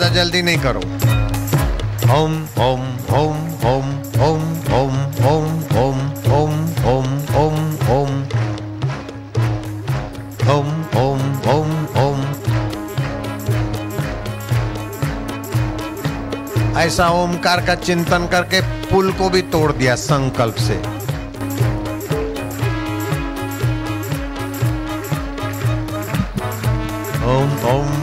[0.00, 0.80] ज़्यादा जल्दी नहीं करो
[2.14, 2.34] ओम
[2.66, 2.84] ओम
[3.14, 3.34] ओम
[3.70, 3.88] ओम
[4.20, 4.44] ओम ओम
[4.76, 4.94] ओम
[5.30, 7.58] ओम ओम ओम ओम
[7.90, 8.14] ओम
[10.50, 10.70] ओम
[11.00, 12.24] ओम ओम ओम
[16.78, 20.78] ऐसा ओमकार का चिंतन करके पुल को भी तोड़ दिया संकल्प से
[27.30, 27.99] Om Om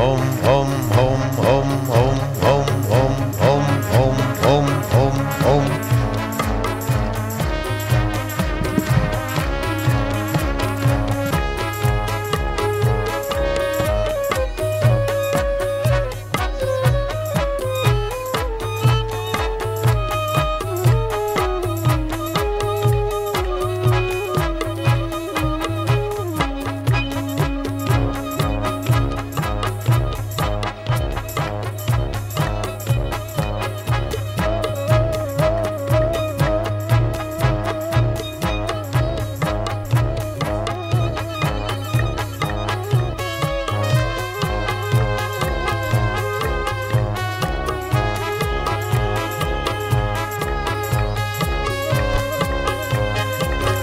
[0.00, 0.99] home, home, home.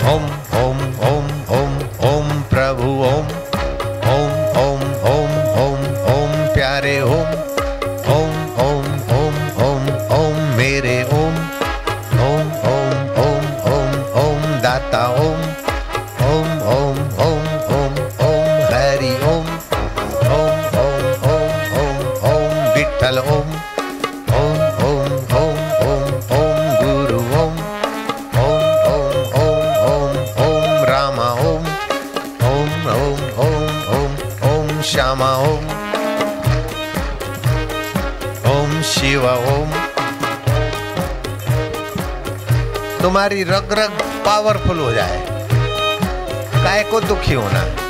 [0.08, 0.26] ॐ
[0.58, 1.26] ॐ ॐ
[1.58, 1.72] ॐ
[2.10, 3.37] ॐ प्रभु ॐ
[34.88, 35.66] श्यामा ओम।
[38.52, 39.72] ओम शिवा ओम।
[43.02, 43.92] तुम्हारी रग रग
[44.26, 45.28] पावरफुल हो जाए।
[46.64, 47.87] काय को दुखी होना।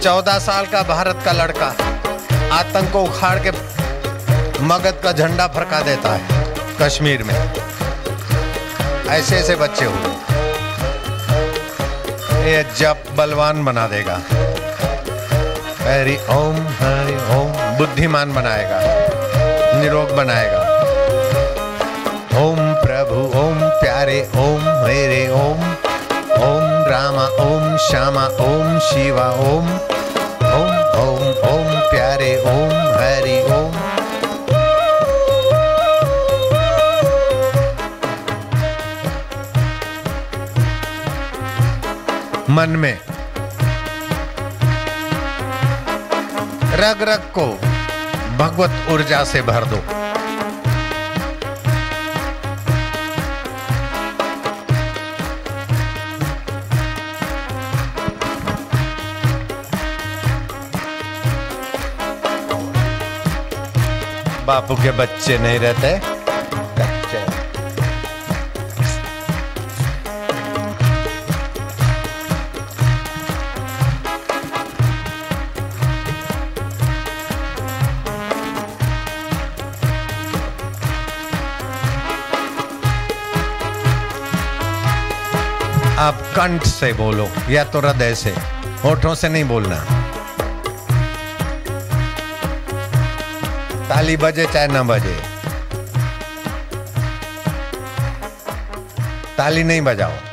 [0.00, 1.66] चौदह साल का भारत का लड़का
[2.52, 3.50] आतंक को उखाड़ के
[4.60, 6.20] मगध का झंडा फरका देता है
[6.82, 7.52] कश्मीर में।
[9.08, 10.10] ऐसे ऐसे बच्चे हुए
[12.50, 14.14] ये जप बलवान बना देगा।
[16.34, 18.80] ओम, हरि ओम, बुद्धिमान बनाएगा।
[19.80, 20.60] निरोग बनाएगा।
[22.40, 24.59] ओम प्रभु, ओम प्यारे, ओम
[27.90, 29.68] श्यामा, ओम शिवा, ओम।
[30.50, 33.74] ओम ओम ओम, प्यारे, ओम, हरि, ओम।
[42.54, 42.98] मन में
[46.72, 47.46] रग रग को
[48.38, 49.99] भगवत ऊर्जा से भर दो।
[64.50, 65.88] बापू के बच्चे नहीं रहते।
[85.98, 88.34] आप कंठ से बोलो या तो हृदय से,
[88.84, 89.99] होठों से नहीं बोलना।
[93.90, 95.14] ताली बजे चाहे ना बजे।
[99.38, 100.29] ताली नहीं बजाओ।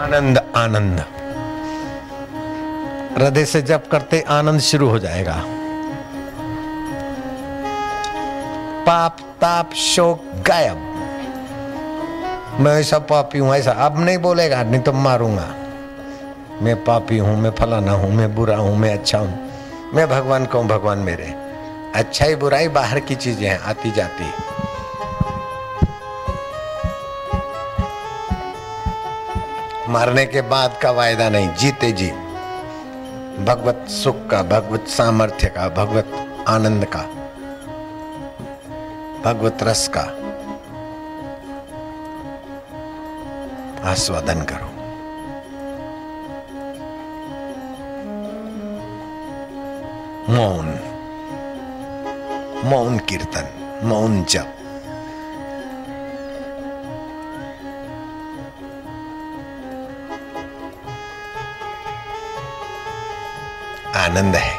[0.00, 1.04] आनंद आनंद।
[3.18, 5.44] हृदय से जप करते आनंद शुरू हो जाएगा।
[8.86, 10.76] पाप, ताप, शोक, गायब।
[12.60, 15.54] मैं ऐसा पापी हूँ, ऐसा। अब नहीं बोलेगा, नहीं तो मारूँगा।
[16.62, 19.50] मैं पापी हूँ, मैं फलाना हूँ, मैं बुरा हूँ, मैं अच्छा हूँ।
[19.94, 21.34] मैं भगवान कहूँ, भगवान मेरे।
[21.94, 24.24] अच्छाई, बुराई बाहर की चीज़ें हैं, आती जाती।
[29.90, 32.10] मरने के बाद का वायदा नहीं, जीते जी।
[33.44, 37.02] भगवत सुख का, भगवत सामर्थ्य का, भगवत आनंद का,
[39.24, 40.00] भगवत रस का
[43.90, 44.70] आस्वादन करो।
[50.34, 50.66] मौन
[52.64, 54.56] मौन कीर्तन, मौन जप।
[63.96, 64.58] आनंद है,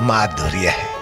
[0.00, 0.92] माधुर्य है।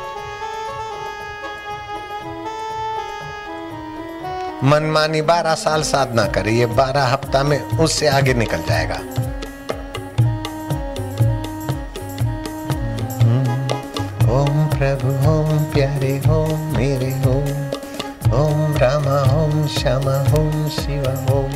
[4.64, 8.98] मनमानी बारह साल साधना करे, ये बारह हफ़्ता में उससे आगे निकल जाएगा।
[14.32, 17.70] ओम प्रभु, ओम प्यारे, ओम मेरे, ओम
[18.34, 21.52] ओम रामा, ओम श्यामा, ओम शिवा, ओम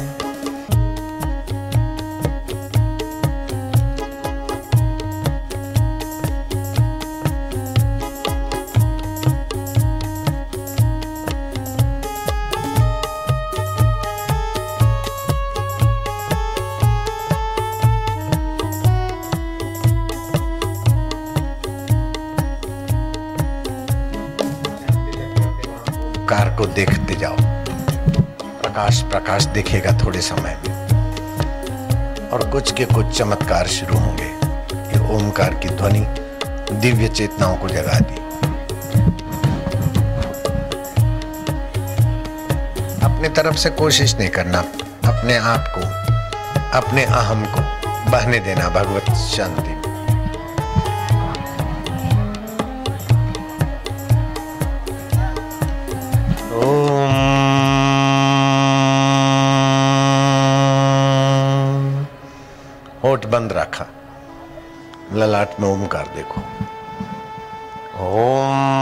[28.86, 30.74] प्रकाश प्रकाश दिखेगा थोड़े समय में।
[32.28, 34.24] और कुछ के कुछ चमत्कार शुरू होंगे।
[34.74, 36.00] ये ओमकार की ध्वनि
[36.72, 38.14] दिव्य चेतनाओं को जगा दी।
[43.02, 44.58] अपने तरफ़ से कोशिश नहीं करना।
[45.04, 45.80] अपने आप को,
[46.78, 47.60] अपने अहम को
[48.10, 49.85] बहने देना, भगवत शांति में।
[65.16, 66.40] ललाट में ओमकार देखो।
[68.06, 68.76] ओम